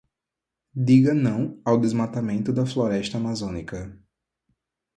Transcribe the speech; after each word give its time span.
Diga 0.87 1.13
não 1.13 1.61
ao 1.63 1.77
desmatamento 1.79 2.51
da 2.51 2.65
floresta 2.65 3.17
amazônica 3.17 3.95